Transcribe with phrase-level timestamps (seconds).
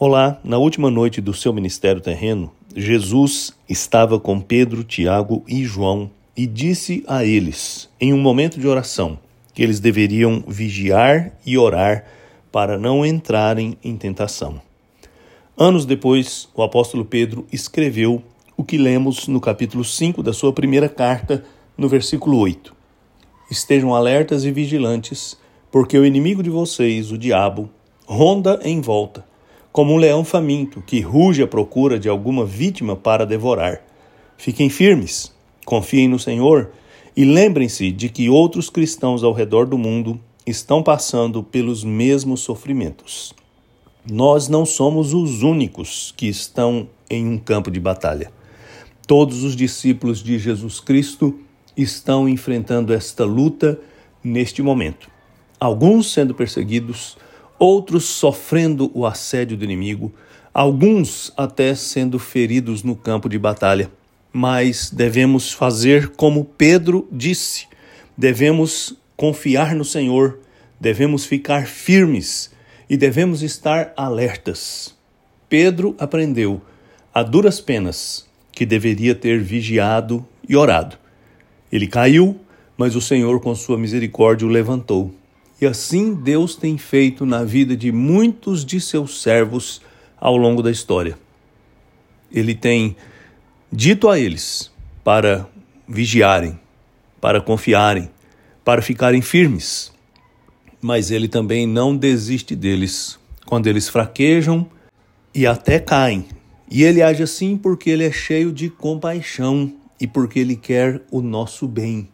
[0.00, 6.08] Olá, na última noite do seu ministério terreno, Jesus estava com Pedro, Tiago e João
[6.36, 9.18] e disse a eles, em um momento de oração,
[9.52, 12.04] que eles deveriam vigiar e orar
[12.52, 14.60] para não entrarem em tentação.
[15.56, 18.22] Anos depois, o apóstolo Pedro escreveu
[18.56, 21.42] o que lemos no capítulo 5 da sua primeira carta,
[21.76, 22.72] no versículo 8.
[23.50, 25.36] Estejam alertas e vigilantes,
[25.72, 27.68] porque o inimigo de vocês, o diabo,
[28.06, 29.26] ronda em volta
[29.78, 33.80] como um leão faminto que ruge à procura de alguma vítima para devorar.
[34.36, 35.32] Fiquem firmes,
[35.64, 36.72] confiem no Senhor
[37.16, 43.32] e lembrem-se de que outros cristãos ao redor do mundo estão passando pelos mesmos sofrimentos.
[44.10, 48.32] Nós não somos os únicos que estão em um campo de batalha.
[49.06, 51.38] Todos os discípulos de Jesus Cristo
[51.76, 53.78] estão enfrentando esta luta
[54.24, 55.08] neste momento.
[55.60, 57.16] Alguns sendo perseguidos,
[57.58, 60.12] outros sofrendo o assédio do inimigo,
[60.52, 63.90] alguns até sendo feridos no campo de batalha.
[64.32, 67.66] Mas devemos fazer como Pedro disse:
[68.16, 70.38] devemos confiar no Senhor,
[70.80, 72.50] devemos ficar firmes
[72.88, 74.94] e devemos estar alertas.
[75.48, 76.60] Pedro aprendeu,
[77.12, 80.98] a duras penas, que deveria ter vigiado e orado.
[81.70, 82.38] Ele caiu,
[82.76, 85.14] mas o Senhor, com sua misericórdia, o levantou.
[85.60, 89.80] E assim Deus tem feito na vida de muitos de seus servos
[90.16, 91.18] ao longo da história.
[92.30, 92.96] Ele tem
[93.72, 94.70] dito a eles
[95.02, 95.48] para
[95.88, 96.58] vigiarem,
[97.20, 98.08] para confiarem,
[98.64, 99.92] para ficarem firmes.
[100.80, 104.64] Mas ele também não desiste deles quando eles fraquejam
[105.34, 106.26] e até caem.
[106.70, 111.20] E ele age assim porque ele é cheio de compaixão e porque ele quer o
[111.20, 112.08] nosso bem.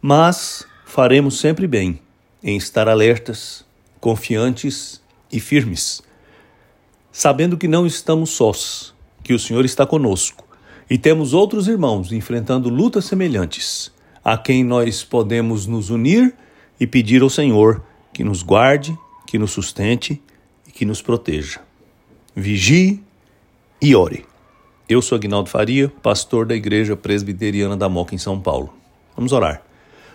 [0.00, 2.00] Mas faremos sempre bem
[2.42, 3.64] em estar alertas,
[4.00, 6.02] confiantes e firmes,
[7.12, 10.42] sabendo que não estamos sós, que o Senhor está conosco
[10.92, 13.90] e temos outros irmãos enfrentando lutas semelhantes,
[14.22, 16.34] a quem nós podemos nos unir
[16.78, 17.82] e pedir ao Senhor
[18.12, 20.20] que nos guarde, que nos sustente
[20.66, 21.60] e que nos proteja.
[22.36, 23.02] Vigie
[23.80, 24.26] e ore.
[24.86, 28.74] Eu sou Agnaldo Faria, pastor da Igreja Presbiteriana da Moca em São Paulo.
[29.16, 29.62] Vamos orar.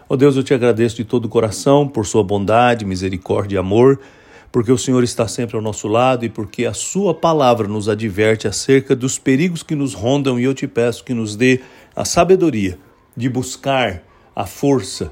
[0.09, 3.59] Ó oh Deus, eu te agradeço de todo o coração por sua bondade, misericórdia e
[3.59, 3.99] amor,
[4.51, 8.47] porque o Senhor está sempre ao nosso lado e porque a sua palavra nos adverte
[8.47, 11.59] acerca dos perigos que nos rondam e eu te peço que nos dê
[11.93, 12.79] a sabedoria
[13.17, 14.01] de buscar
[14.33, 15.11] a força,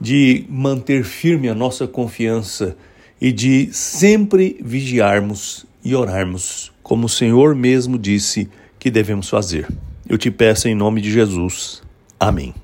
[0.00, 2.76] de manter firme a nossa confiança
[3.20, 8.48] e de sempre vigiarmos e orarmos, como o Senhor mesmo disse
[8.80, 9.68] que devemos fazer.
[10.08, 11.82] Eu te peço em nome de Jesus.
[12.18, 12.63] Amém.